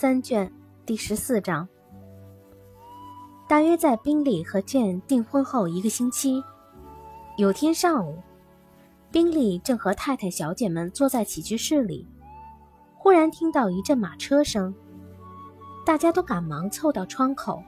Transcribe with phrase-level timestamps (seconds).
[0.00, 0.48] 三卷
[0.86, 1.68] 第十四章。
[3.48, 6.40] 大约在宾利和健订婚后一个星期，
[7.36, 8.16] 有天上午，
[9.10, 12.06] 宾利正和太太、小姐们坐在起居室里，
[12.94, 14.72] 忽然听到一阵马车声，
[15.84, 17.60] 大家都赶忙凑到窗口。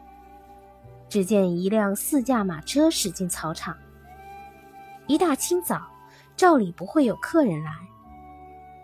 [1.08, 3.76] 只见一辆四驾马车驶进草场。
[5.08, 5.82] 一大清早，
[6.36, 7.72] 照理不会有客人来。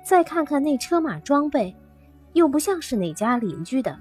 [0.05, 1.73] 再看看那车马装备，
[2.37, 3.99] 又不像是哪家邻居的。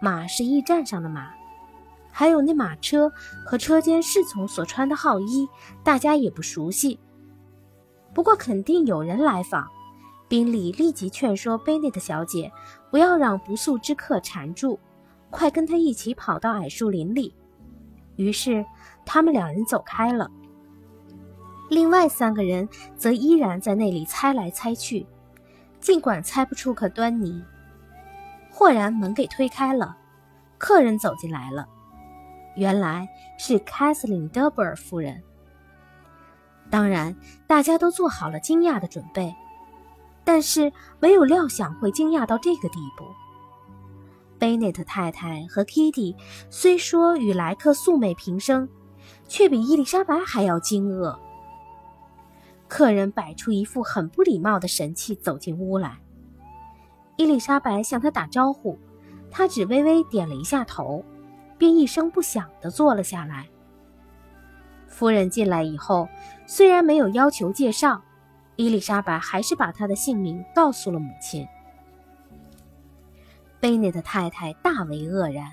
[0.00, 1.30] 马是驿站上的马，
[2.12, 3.10] 还有那马车
[3.46, 5.48] 和车间侍从所穿的号衣，
[5.82, 7.00] 大家也不熟悉。
[8.12, 9.66] 不过肯定有人来访。
[10.28, 12.52] 宾利立即劝说贝内特小姐
[12.90, 14.78] 不要让不速之客缠住，
[15.30, 17.34] 快跟他一起跑到矮树林里。
[18.16, 18.62] 于是
[19.06, 20.30] 他们两人走开了。
[21.70, 25.06] 另外三个人则依然在那里猜来猜去，
[25.80, 27.42] 尽管猜不出个端倪。
[28.50, 29.96] 豁然门给推开了，
[30.58, 31.66] 客人走进来了，
[32.56, 35.22] 原来是凯瑟琳·德布尔夫人。
[36.70, 37.14] 当然，
[37.46, 39.34] 大家都做好了惊讶的准备，
[40.24, 43.04] 但是没有料想会惊讶到这个地步。
[44.38, 46.14] 贝内特太太和 Kitty
[46.50, 48.68] 虽说与莱克素昧平生，
[49.26, 51.18] 却比伊丽莎白还要惊愕。
[52.68, 55.98] 客人摆出一副很不礼貌的神气走进屋来。
[57.16, 58.78] 伊丽莎白向他打招呼，
[59.30, 61.04] 他只微微点了一下头，
[61.56, 63.48] 便一声不响地坐了下来。
[64.86, 66.08] 夫人进来以后，
[66.46, 68.02] 虽然没有要求介绍，
[68.56, 71.46] 伊丽莎白还是把她的姓名告诉了母亲。
[73.60, 75.52] 贝内的太太大为愕然，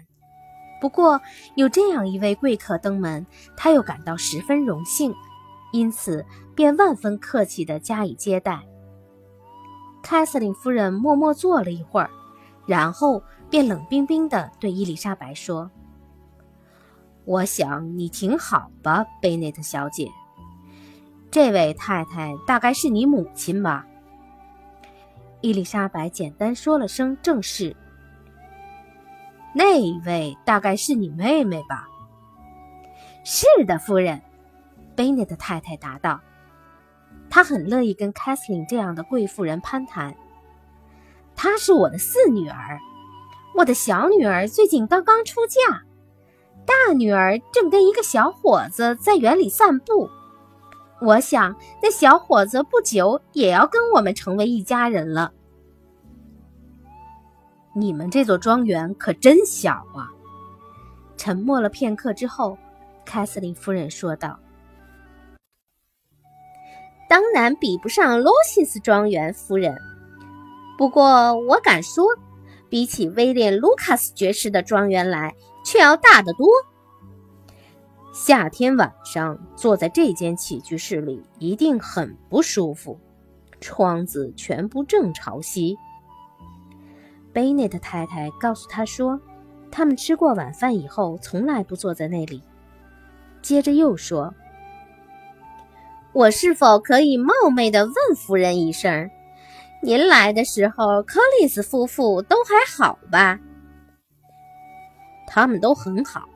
[0.79, 1.19] 不过
[1.55, 3.25] 有这样一位贵客登门，
[3.57, 5.15] 她又感到十分荣幸。
[5.75, 8.61] 因此，便万分客气地加以接待。
[10.01, 12.09] 凯瑟琳夫人默默坐了一会儿，
[12.65, 15.69] 然后便冷冰冰地对伊丽莎白说
[17.25, 20.09] ：“我想你挺好吧，贝内特小姐。
[21.29, 23.85] 这位太太大概是你母亲吧？”
[25.41, 27.75] 伊丽莎白简单说了声“正是”。
[29.53, 31.89] 那一位大概是你妹妹吧？
[33.25, 34.21] 是的，夫人。
[34.95, 36.19] 贝内的太太答道
[37.29, 40.15] ：“她很乐意跟凯瑟琳这样的贵妇人攀谈。
[41.35, 42.79] 她是我的四女儿，
[43.55, 45.83] 我的小女儿最近刚刚出嫁，
[46.65, 50.09] 大女儿正跟一个小伙子在园里散步。
[51.01, 55.33] 我想那小伙子不久也要跟我们成为一家人了。
[57.75, 60.09] 你们这座庄园可真小啊！”
[61.17, 62.57] 沉默了片刻之后，
[63.05, 64.39] 凯瑟琳夫人说道。
[67.07, 69.77] 当然比不上罗西斯庄园，夫人。
[70.77, 72.05] 不过我敢说，
[72.69, 76.47] 比起威廉·卢卡斯爵士的庄园来，却要大得多。
[78.11, 82.99] 夏天晚上坐在这间起居室里，一定很不舒服。
[83.61, 85.77] 窗子全部正朝西。
[87.31, 89.19] 贝内特太太告诉他说，
[89.71, 92.41] 他们吃过晚饭以后，从来不坐在那里。
[93.41, 94.33] 接着又说。
[96.15, 99.11] 我是否可以冒昧地问夫人一声，
[99.81, 103.37] 您来的时候，克里斯夫妇都还好吧？
[105.27, 106.29] 他们都很好，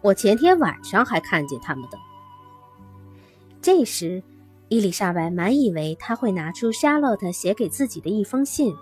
[0.00, 1.98] 我前天晚上还看见他们的。
[3.60, 4.22] 这时，
[4.68, 8.72] 伊丽莎白满以为他会拿出夏洛特写给自己的一封信，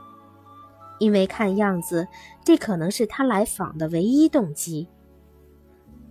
[0.98, 2.06] 因为看样子
[2.44, 4.88] 这可能是他来访的唯一动机。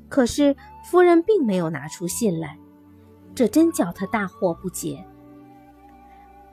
[0.09, 0.55] 可是
[0.89, 2.57] 夫人并没有拿出信来。
[3.35, 5.05] 这真叫他大惑不解。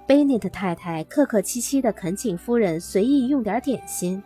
[0.04, 4.20] 贝内特太太客客气气地恳请夫人随意用点点心，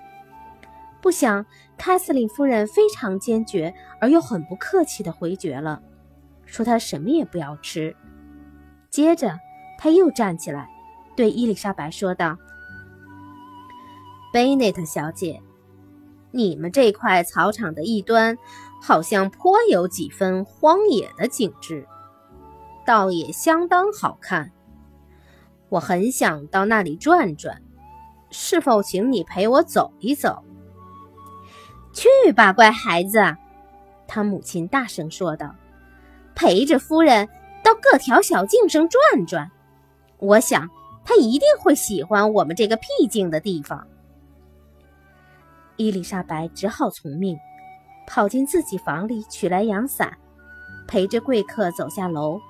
[1.03, 1.45] 不想
[1.77, 5.83] 凯瑟琳夫人非常坚决而又很不客气地回绝了，
[6.47, 7.95] 说她什么也不要吃。
[8.89, 9.39] 接着，
[9.79, 10.71] 他又站起来，
[11.15, 12.39] 对伊丽莎白说道
[14.33, 15.43] ：“贝内特小姐，
[16.31, 18.39] 你们这块草场的一端，
[18.81, 21.87] 好像颇有几分荒野的景致。”
[22.87, 24.53] 倒也相当好看，
[25.69, 27.61] 我很想到那里转转，
[28.31, 30.45] 是否请你陪我走一走？
[31.93, 33.19] 去吧，乖孩子，
[34.07, 35.55] 他母亲大声说道
[36.37, 37.29] ：“陪着夫人
[37.65, 39.51] 到各条小径上转转，
[40.19, 40.71] 我想
[41.05, 43.87] 她一定会喜欢我们这个僻静的地方。”
[45.77, 47.37] 伊丽莎白只好从命，
[48.07, 50.17] 跑进自己房里取来阳伞，
[50.87, 52.41] 陪着贵客走下楼。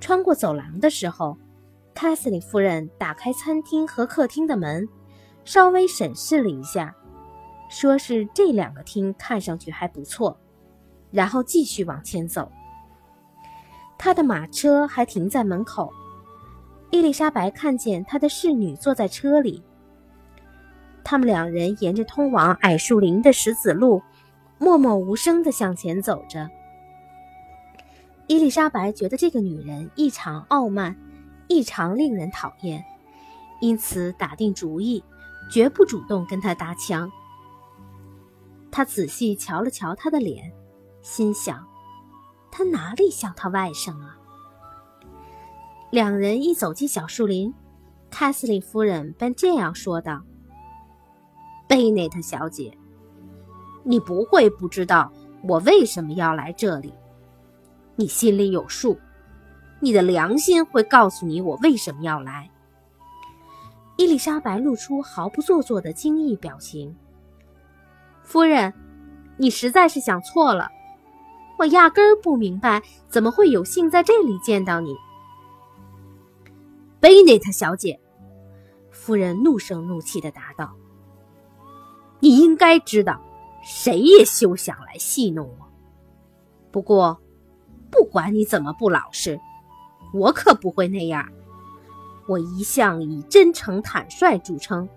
[0.00, 1.36] 穿过走廊的时候，
[1.94, 4.88] 凯瑟琳夫人打开餐厅和客厅的门，
[5.44, 6.94] 稍微审视了一下，
[7.68, 10.36] 说是这两个厅看上去还不错，
[11.10, 12.50] 然后继续往前走。
[13.98, 15.92] 他的马车还停在门口，
[16.90, 19.62] 伊丽莎白看见他的侍女坐在车里。
[21.04, 24.00] 他们两人沿着通往矮树林的石子路，
[24.58, 26.48] 默默无声地向前走着。
[28.30, 30.96] 伊丽莎白觉得这个女人异常傲慢，
[31.48, 32.84] 异常令人讨厌，
[33.60, 35.02] 因此打定主意，
[35.50, 37.10] 绝不主动跟她搭腔。
[38.70, 40.52] 她仔细瞧了瞧她的脸，
[41.02, 41.66] 心想：
[42.52, 44.16] 她哪里像她外甥啊？
[45.90, 47.52] 两人一走进小树林，
[48.12, 50.22] 凯瑟琳夫人便这样说道。
[51.66, 52.78] 贝内特小姐，
[53.82, 55.12] 你不会不知道
[55.42, 56.94] 我为什么要来这里，
[58.00, 58.98] 你心里有数，
[59.78, 62.50] 你的良心会告诉你我为什么要来。
[63.98, 66.96] 伊丽莎白露出毫不做作的惊异表情。
[68.22, 68.72] 夫人，
[69.36, 70.70] 你实在是想错了，
[71.58, 74.96] 我压根儿不明白怎么会有幸在这里见到你。
[77.00, 78.00] 贝内特小姐，
[78.90, 80.74] 夫人怒声怒气的答道。
[82.18, 83.20] 你应该知道，
[83.62, 85.68] 谁也休想来戏弄我。
[86.72, 87.20] 不过，
[87.90, 89.40] 不管你怎么不老实，
[90.14, 91.26] 我可不会那样。
[92.28, 94.88] 我一向以真诚坦率著称，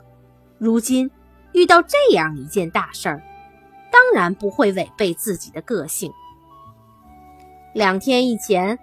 [0.60, 1.10] 如今
[1.54, 3.24] 遇到这样一件大事儿，
[3.92, 6.12] 当然不会违背自己的个性。
[7.74, 8.78] 两天以前，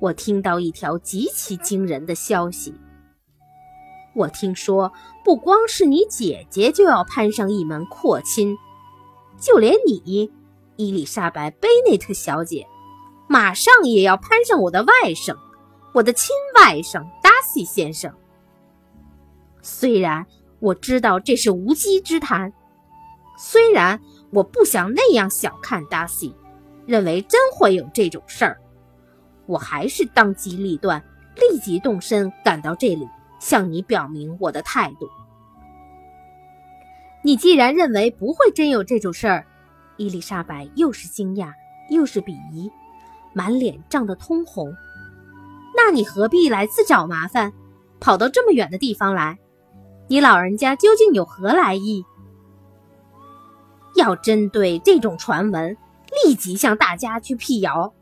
[0.00, 2.74] 我听到一条极其惊人的消息。
[4.14, 4.92] 我听说，
[5.24, 8.56] 不光是你姐姐就要攀上一门阔亲，
[9.38, 10.32] 就连你，
[10.76, 12.66] 伊丽莎白·贝内特小姐，
[13.28, 15.36] 马上也要攀上我的外甥，
[15.92, 18.12] 我的亲外甥达西先生。
[19.62, 20.26] 虽然
[20.60, 22.52] 我知道这是无稽之谈，
[23.36, 24.00] 虽然
[24.30, 26.34] 我不想那样小看达西，
[26.86, 28.60] 认为真会有这种事儿，
[29.46, 31.02] 我还是当机立断，
[31.34, 33.08] 立即动身赶到这里。
[33.38, 35.06] 向你表明我的态度。
[37.22, 39.46] 你既然认为不会真有这种事儿，
[39.98, 41.52] 伊丽莎白又是惊讶
[41.90, 42.72] 又是鄙夷，
[43.36, 44.74] 满脸涨得通红。
[45.76, 47.52] 那你何必来自找麻烦，
[48.00, 49.38] 跑到这么远的地方来？
[50.08, 52.02] 你老人家究竟有何来意？
[53.94, 55.76] 要针对这种传闻，
[56.24, 57.92] 立即向大家去辟谣。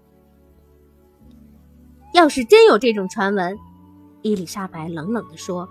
[2.12, 3.58] 要是真有这种传闻，
[4.22, 5.68] 伊丽莎白冷冷地说：“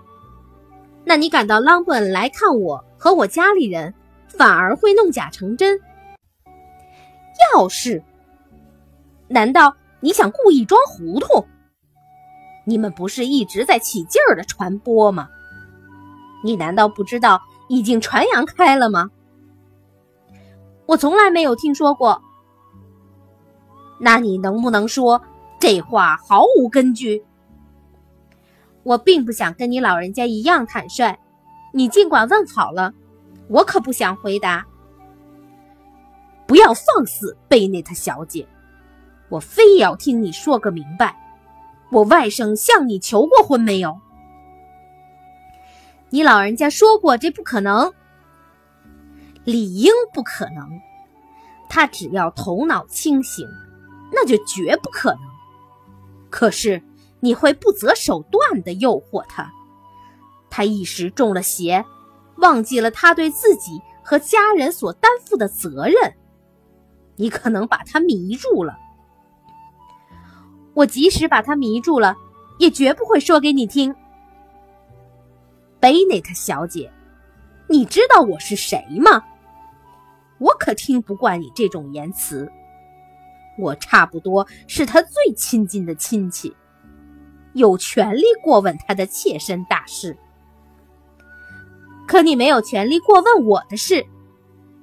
[1.06, 3.94] 那你赶到朗本来看我和我家里人，
[4.28, 5.80] 反而会弄假成真。
[7.54, 8.02] 要是，
[9.28, 11.46] 难道你想故意装糊涂？
[12.66, 15.28] 你们不是一直在起劲儿的传播吗？
[16.42, 19.10] 你难道不知道已经传扬开了吗？
[20.86, 22.20] 我从来没有听说过。
[23.98, 25.22] 那你能不能说
[25.58, 27.24] 这话毫无根据？”
[28.82, 31.18] 我并不想跟你老人家一样坦率，
[31.72, 32.92] 你尽管问好了，
[33.48, 34.66] 我可不想回答。
[36.46, 38.46] 不要放肆，贝内特小姐，
[39.34, 41.16] 我非要听你说个明白。
[41.90, 44.00] 我外甥向你求过婚没有？
[46.10, 47.92] 你老人家说过这不可能，
[49.42, 50.80] 理应不可能。
[51.68, 53.44] 他只要头脑清醒，
[54.12, 55.20] 那就绝不可能。
[56.30, 56.82] 可是。
[57.20, 59.50] 你会不择手段地诱惑他，
[60.50, 61.82] 他一时中了邪，
[62.36, 66.14] 忘记了他对自己和家人所担负的责任。
[67.16, 68.76] 你可能把他迷住了。
[70.74, 72.16] 我即使把他迷住了，
[72.58, 73.94] 也绝不会说给你听。
[75.80, 76.90] 贝内特小姐，
[77.68, 79.22] 你知道我是谁吗？
[80.38, 82.50] 我可听不惯你这种言辞。
[83.56, 86.54] 我差不多是他最亲近的亲戚。
[87.52, 90.18] 有权利过问他的切身大事，
[92.08, 94.04] 可你没有权利过问我的事。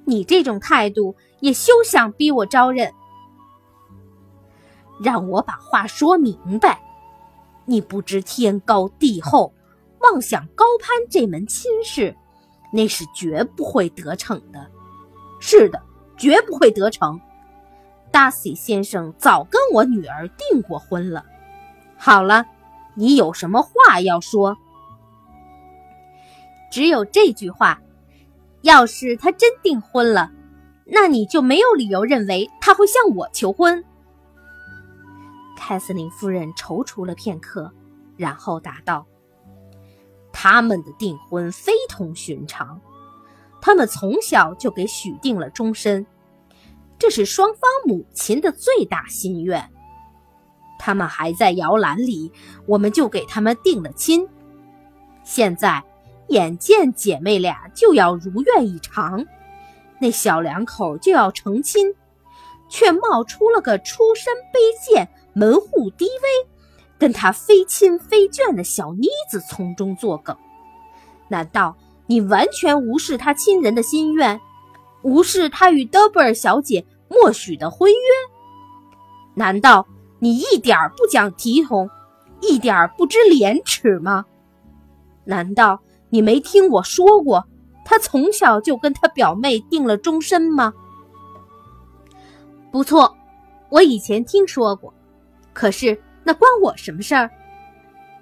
[0.06, 2.90] 你这种态度也休想逼我招认。
[5.02, 6.80] 让我把话说明白，
[7.64, 9.52] 你不知天高地厚，
[10.00, 12.14] 妄想高攀这门亲事，
[12.72, 14.66] 那是绝不会得逞的。
[15.40, 15.82] 是的，
[16.16, 17.20] 绝不会得逞。
[18.10, 21.24] 达西先生早跟我女儿订过婚了。
[21.96, 22.46] 好了。
[22.94, 24.54] 你有什么话要说？
[26.70, 27.80] 只有这句话。
[28.60, 30.30] 要是他真订婚了，
[30.84, 33.82] 那你就没有理由认为他会向我求婚。
[35.64, 37.72] 凯瑟琳夫人踌躇了片刻，
[38.16, 39.06] 然后答道
[40.32, 42.80] ：“他们的订婚非同寻常，
[43.60, 46.04] 他们从小就给许定了终身，
[46.98, 49.70] 这是双方母亲的最大心愿。
[50.80, 52.32] 他们还在摇篮里，
[52.66, 54.28] 我们就给他们定了亲。
[55.22, 55.80] 现在
[56.30, 59.24] 眼见姐妹俩就要如愿以偿，
[60.00, 61.94] 那小两口就要成亲，
[62.68, 66.52] 却冒出了个出身卑贱、门户低微。
[66.98, 70.36] 跟他非亲非眷的小妮子从中作梗，
[71.26, 74.40] 难道你完全无视他亲人的心愿，
[75.02, 77.98] 无视他与德布尔小姐默许的婚约？
[79.34, 79.84] 难道
[80.20, 81.90] 你一点不讲体统，
[82.40, 84.24] 一点不知廉耻吗？
[85.24, 87.44] 难道你没听我说过，
[87.84, 90.72] 他从小就跟他表妹定了终身吗？
[92.70, 93.16] 不错，
[93.70, 94.94] 我以前听说过，
[95.52, 96.00] 可是。
[96.24, 97.28] 那关我什么事儿？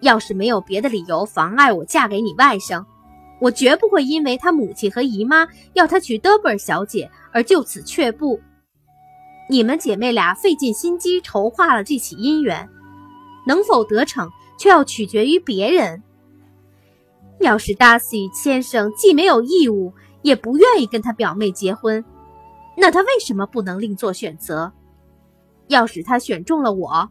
[0.01, 2.83] 要是没有别的理由妨碍我嫁给你外甥，
[3.39, 8.41] 我绝不会因为他母亲和姨妈要他娶德布尔小姐而就此却步。
[9.51, 12.67] 你们姐妹俩费尽心机筹划了这起姻缘，
[13.47, 16.03] 能否得逞，却要取决于别人。
[17.39, 22.03] 要是达西先生既没有义务，也不愿意跟他表妹结婚，
[22.79, 24.73] 那他为什么不能另做选择？
[25.67, 27.11] 要是他选中了我？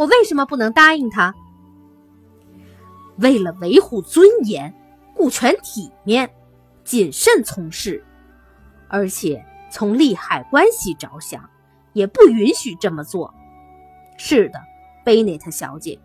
[0.00, 1.34] 我为什么不能答应他？
[3.18, 4.74] 为了维护尊严、
[5.14, 6.30] 顾全体面、
[6.84, 8.02] 谨慎从事，
[8.88, 11.50] 而且从利害关系着想，
[11.92, 13.34] 也不允许这么做。
[14.16, 14.58] 是的，
[15.04, 16.00] 贝内特小姐，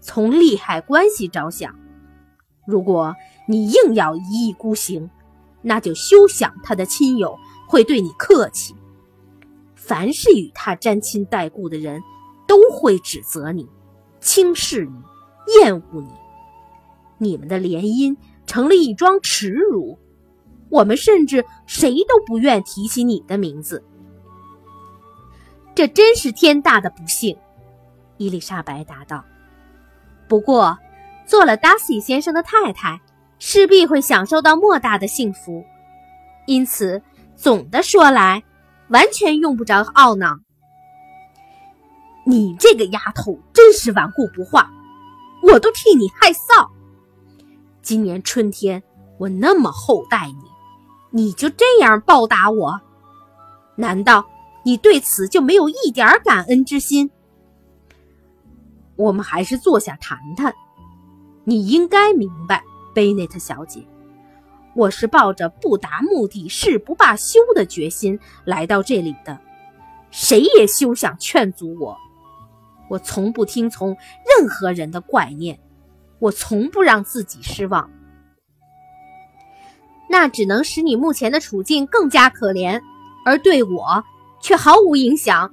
[0.00, 1.72] 从利害关系着想。
[2.66, 3.14] 如果
[3.46, 5.08] 你硬要一意孤行，
[5.62, 7.38] 那就休想他的亲友
[7.68, 8.74] 会对你客气。
[9.76, 12.02] 凡是与他沾亲带故的人。
[12.46, 13.68] 都会指责你、
[14.20, 14.94] 轻视你、
[15.60, 16.08] 厌恶你，
[17.18, 19.98] 你们的联姻成了一桩耻辱。
[20.68, 23.84] 我们甚至谁都不愿提起你的名字。
[25.74, 27.36] 这真是天大的不幸，
[28.16, 29.24] 伊丽莎白答道。
[30.26, 30.76] 不过，
[31.24, 33.00] 做了达西先生的太太，
[33.38, 35.64] 势必会享受到莫大的幸福。
[36.46, 37.00] 因此，
[37.36, 38.42] 总的说来，
[38.88, 40.38] 完全用不着懊恼。
[42.28, 44.68] 你这个丫头真是顽固不化，
[45.44, 46.68] 我都替你害臊。
[47.82, 48.82] 今年春天
[49.16, 52.80] 我那么厚待你，你就这样报答我？
[53.76, 54.26] 难道
[54.64, 57.12] 你对此就没有一点感恩之心？
[58.96, 60.52] 我们还是坐下谈谈。
[61.44, 63.86] 你应该明白，贝内特小姐，
[64.74, 69.38] 我是抱着不达目的誓不罢休的决心来到这里的，
[70.10, 71.96] 谁也休想劝阻我。
[72.88, 73.96] 我从不听从
[74.38, 75.58] 任何人的怪念，
[76.18, 77.90] 我从不让自己失望。
[80.08, 82.80] 那只能使你目前的处境更加可怜，
[83.24, 84.04] 而对我
[84.40, 85.52] 却毫无影响。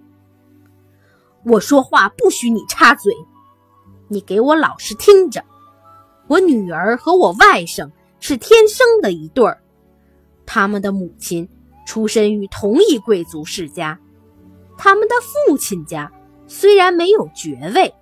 [1.43, 3.13] 我说话不许你插嘴，
[4.07, 5.43] 你给我老实听着。
[6.27, 9.61] 我女儿和我外甥是天生的一对儿，
[10.45, 11.49] 他们的母亲
[11.85, 13.99] 出身于同一贵族世家，
[14.77, 15.15] 他们的
[15.47, 16.11] 父亲家。
[16.55, 17.95] 虽然没有爵位，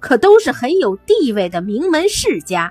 [0.00, 2.70] 可都是很有地位的名门世家。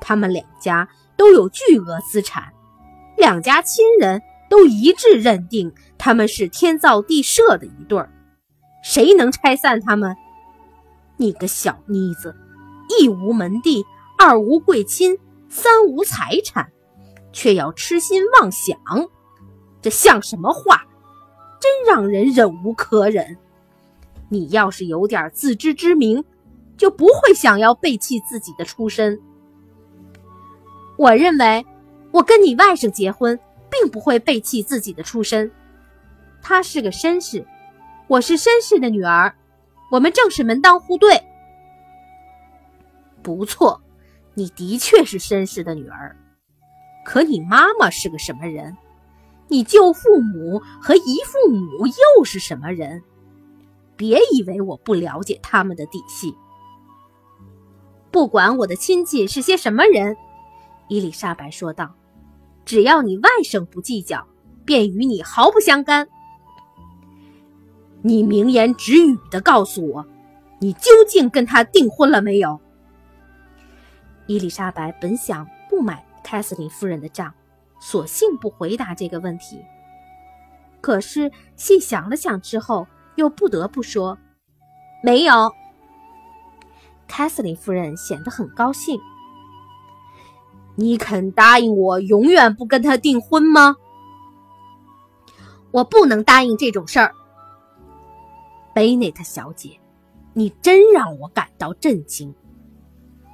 [0.00, 2.54] 他们两家都有巨额资产，
[3.18, 8.10] 两家亲人都一致认定他们是天造地设的一对儿。
[8.82, 10.16] 谁能拆散他们？
[11.18, 12.34] 你个小妮子，
[12.98, 13.84] 一无门第，
[14.18, 15.18] 二无贵亲，
[15.50, 16.72] 三无财产，
[17.30, 18.78] 却要痴心妄想，
[19.82, 20.86] 这像什么话？
[21.60, 23.36] 真让人忍无可忍。
[24.28, 26.24] 你要是有点自知之明，
[26.76, 29.20] 就不会想要背弃自己的出身。
[30.96, 31.64] 我认为，
[32.10, 33.38] 我跟你外甥结婚，
[33.70, 35.50] 并不会背弃自己的出身。
[36.42, 37.46] 他是个绅士，
[38.06, 39.34] 我是绅士的女儿，
[39.90, 41.22] 我们正是门当户对。
[43.22, 43.80] 不错，
[44.34, 46.16] 你的确是绅士的女儿。
[47.04, 48.76] 可你妈妈是个什么人？
[49.48, 53.02] 你舅父母和姨父母又是什么人？
[53.98, 56.34] 别以为我不了解他们的底细。
[58.10, 60.16] 不管我的亲戚是些什么人，
[60.88, 61.94] 伊丽莎白说道
[62.64, 64.26] ：“只要你外甥不计较，
[64.64, 66.08] 便与你毫不相干。”
[68.00, 70.06] 你明言直语的告诉我，
[70.60, 72.58] 你究竟跟他订婚了没有？
[74.26, 77.34] 伊丽莎白本想不买凯瑟琳夫人的账，
[77.80, 79.60] 索性不回答这个问题。
[80.80, 82.86] 可是细想了想之后，
[83.18, 84.16] 又不得不说，
[85.02, 85.52] 没有。
[87.08, 88.96] 凯瑟琳夫人显得很高兴。
[90.76, 93.74] 你肯答应我永远不跟他订婚吗？
[95.72, 97.12] 我不能答应这种事儿，
[98.72, 99.80] 贝内特小姐，
[100.32, 102.32] 你真让我感到震惊。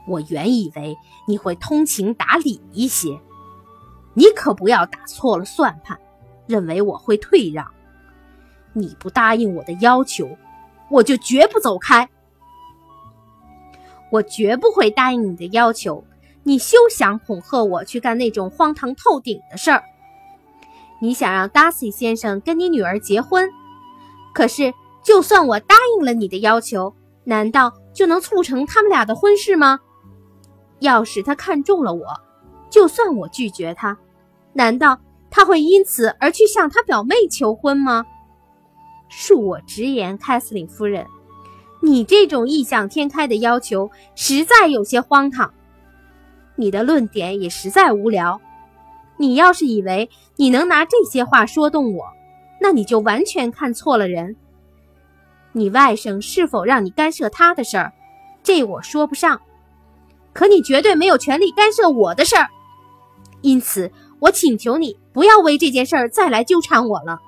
[0.09, 0.97] 我原以为
[1.29, 3.21] 你会通情达理一些，
[4.15, 6.01] 你可不要打错了算盘，
[6.47, 7.74] 认为我会退让。
[8.75, 10.29] 你不答应我的要求，
[10.91, 12.09] 我就绝不走开。
[14.11, 16.05] 我绝不会答应你的要求。
[16.43, 19.83] 你休想恐吓我去干那种荒唐透顶的事儿。
[21.01, 23.51] 你想让达西先生跟你女儿结婚，
[24.35, 29.81] 可是就算我答应了你的要求，难道就能促成他们俩的婚事吗？
[30.81, 32.05] 要是他看中了我，
[32.69, 33.97] 就算我拒绝他，
[34.53, 35.01] 难道
[35.31, 38.05] 他会因此而去向他表妹求婚吗？
[39.17, 41.07] 恕我直言，凯瑟琳夫人，
[41.81, 45.55] 你这种异想天开的要求实在有些荒唐。
[46.57, 48.41] 你的论点也实在无聊。
[49.17, 52.05] 你要是以为你能拿这些话说动我，
[52.61, 54.35] 那你就完全看错了人。
[55.53, 57.93] 你外甥是否让你干涉他的事儿，
[58.43, 59.41] 这我说不上。
[60.33, 62.49] 可你绝对没有权利干涉我的事儿。
[63.43, 67.21] 因此，我请求你不要为这件事儿再来纠缠我了。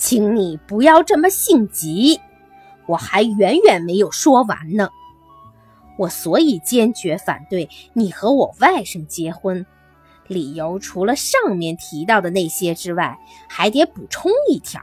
[0.00, 2.18] 请你不要这么性急，
[2.86, 4.88] 我还远远没有说完呢。
[5.98, 9.66] 我所以坚决反对你和我外甥结婚，
[10.26, 14.82] 理由除了上面提到的那些之外，还得补充一条。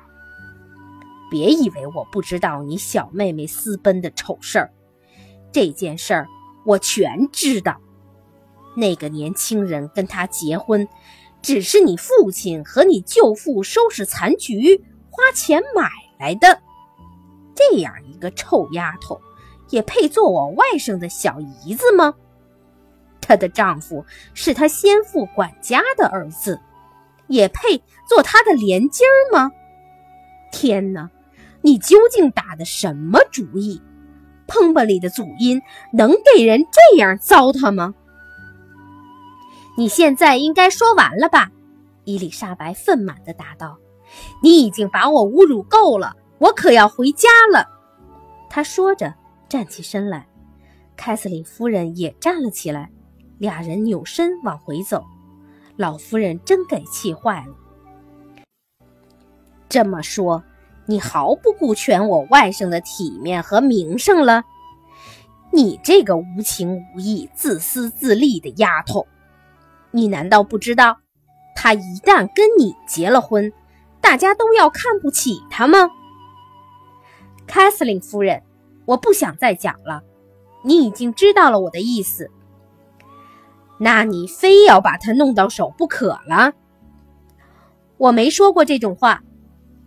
[1.31, 4.71] 别以为我不知道你小妹妹私奔的丑事儿，
[5.51, 6.27] 这件事儿
[6.63, 7.75] 我全知道。
[8.75, 10.87] 那个年轻人跟她结婚，
[11.41, 14.83] 只是你父亲和你舅父收拾残局
[15.17, 16.61] 花钱买来的。
[17.55, 19.19] 这样一个臭丫头。
[19.69, 22.13] 也配做我外甥的小姨子吗？
[23.19, 26.61] 她的丈夫是她先父管家的儿子，
[27.27, 29.51] 也配做她的连襟儿吗？
[30.53, 31.11] 天哪，
[31.61, 33.81] 你究竟打的什么主意？
[34.47, 37.93] 彭伯里的祖荫能给人这样糟蹋吗？
[39.77, 41.51] 你现在应该说完了吧？
[42.05, 43.77] 伊丽莎白愤满地答道
[44.41, 47.67] ：“你已经把我侮辱够了，我可要回家了。”
[48.49, 49.13] 他说着。
[49.49, 50.27] 站起身来，
[50.97, 52.91] 凯瑟琳夫人也站了起来，
[53.37, 55.05] 俩人扭身往回走。
[55.77, 58.85] 老夫人真给气坏了。
[59.69, 60.43] 这么说，
[60.85, 64.43] 你毫不顾全我外甥的体面和名声了？
[65.53, 69.07] 你这个无情无义、自私自利的丫头！
[69.91, 70.97] 你难道不知道，
[71.55, 73.53] 他一旦跟你结了婚，
[74.01, 75.89] 大家都要看不起他吗？
[77.45, 78.43] 凯瑟琳夫人。
[78.85, 80.01] 我不想再讲了，
[80.63, 82.31] 你已经知道了我的意思。
[83.79, 86.53] 那你非要把他弄到手不可了？
[87.97, 89.21] 我没说过这种话，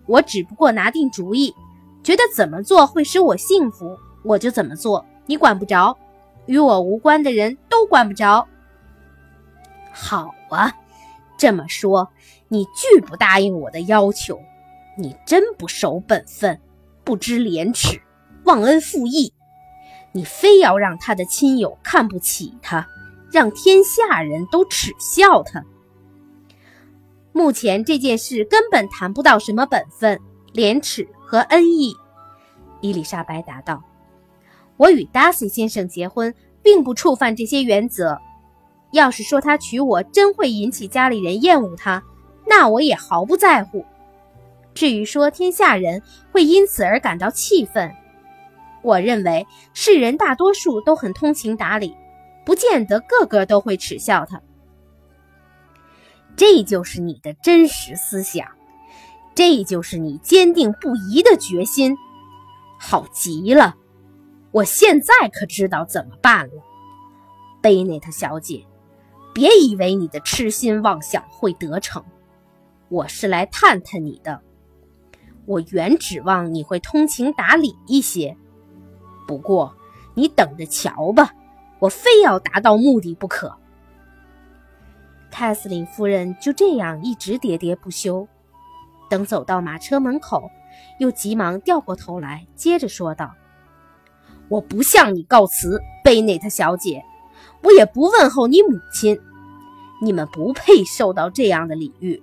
[0.06, 1.54] 我只不过拿定主意，
[2.02, 5.96] 觉得怎么做会使我幸福，我就怎么做，你管不着，
[6.44, 8.46] 与我无关的人都管不着。
[9.94, 10.74] 好啊，
[11.38, 12.10] 这么说，
[12.50, 14.40] 你拒不答应我的要求，
[14.98, 16.60] 你真不守本分，
[17.04, 18.00] 不知廉耻。
[18.44, 19.32] 忘恩负义，
[20.12, 22.88] 你非要让他的亲友看不起他，
[23.30, 25.64] 让天下人都耻笑他。
[27.32, 30.18] 目前这件事根本谈不到什么本分、
[30.52, 31.94] 廉耻和恩义。
[32.80, 33.84] 伊丽莎白答道
[34.76, 38.18] ：“我与达西先生结婚，并不触犯这些原则。
[38.92, 42.02] 要是说他娶我真会引起家里人厌恶他，
[42.46, 43.84] 那我也毫不在乎。
[44.74, 47.92] 至于说天下人会因此而感到气愤，
[48.82, 51.94] 我认为世人大多数都很通情达理，
[52.44, 54.40] 不见得个个都会耻笑他。
[56.36, 58.46] 这就是你的真实思想，
[59.34, 61.96] 这就是你坚定不移的决心。
[62.78, 63.74] 好极了，
[64.52, 66.62] 我现在可知道怎么办了，
[67.60, 68.64] 贝内特小姐，
[69.34, 72.02] 别以为你的痴心妄想会得逞。
[72.90, 74.42] 我是来探探你的，
[75.46, 78.36] 我原指望你会通情达理一些。
[79.28, 79.72] 不过，
[80.14, 81.32] 你等着瞧吧，
[81.78, 83.56] 我非要达到目的不可。
[85.30, 88.26] 凯瑟琳夫人就这样一直喋喋不休，
[89.08, 90.50] 等走到马车门口，
[90.98, 93.32] 又急忙掉过头来，接着说道
[94.50, 97.04] ：“我不向你告辞，贝内特小姐，
[97.62, 99.16] 我也不问候你母亲，
[100.02, 102.20] 你们不配受到这样的礼遇，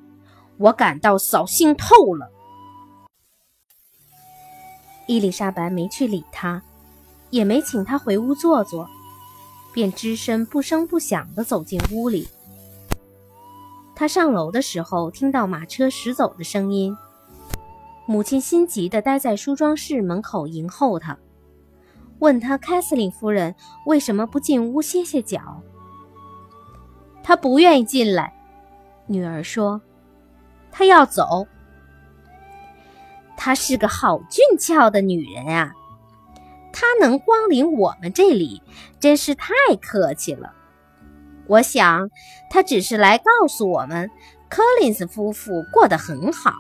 [0.58, 2.32] 我感到扫兴透了。”
[5.08, 6.62] 伊丽莎白没去理他。
[7.30, 8.89] 也没请他回屋坐坐，
[9.74, 12.26] 便只身不声不响地走进屋里。
[13.93, 16.96] 他上楼的时候，听到马车驶走的声音。
[18.06, 21.17] 母亲心急地待在梳妆室门口迎候他，
[22.20, 23.54] 问他：“凯瑟琳夫人
[23.86, 25.62] 为什么不进屋歇歇脚？”
[27.22, 28.34] 他不愿意进来。
[29.06, 29.82] 女儿说
[30.78, 31.48] ：“他要走。
[33.36, 35.74] 她是个好俊俏的女人啊，
[36.72, 38.62] 她能光临我们这里，
[39.00, 40.54] 真是太客气了。
[41.48, 42.12] 我想，
[42.52, 44.12] 她只是来告诉我们，
[44.50, 46.54] 柯林斯夫妇过得很好。”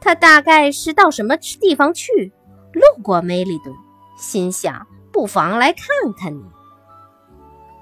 [0.00, 2.32] 他大概是到什么地方去，
[2.72, 3.74] 路过梅里顿，
[4.16, 5.86] 心想不妨来看
[6.16, 6.44] 看你。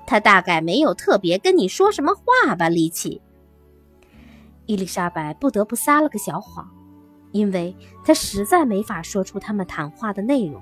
[0.06, 3.20] 他大概没有特别跟你说什么话吧，丽奇。
[4.66, 6.68] 伊丽莎白不得不撒了个小谎，
[7.32, 10.60] 因为她实在没法说出他们谈话的内容。